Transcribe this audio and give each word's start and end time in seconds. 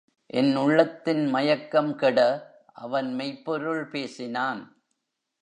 என் 0.25 0.55
உள்ளத்தின் 0.55 1.27
மயக்கம் 1.27 1.95
கெட 1.95 2.19
அவன் 2.73 3.13
மெய்ப்பொருள் 3.13 3.87
பேசினான். 3.87 4.77